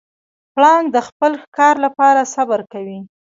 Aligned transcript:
پړانګ 0.53 0.85
د 0.95 0.97
خپل 1.07 1.31
ښکار 1.43 1.75
لپاره 1.85 2.21
صبر 2.33 2.59
کوي. 2.71 2.99